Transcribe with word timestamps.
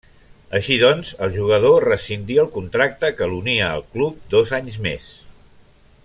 Així 0.59 0.77
doncs, 0.83 1.11
el 1.25 1.35
jugador 1.35 1.85
rescindí 1.91 2.39
el 2.45 2.49
contracte 2.57 3.13
que 3.19 3.29
l'unia 3.33 3.69
al 3.77 3.87
club 3.97 4.19
dos 4.37 4.59
anys 4.61 4.81
més. 4.87 5.11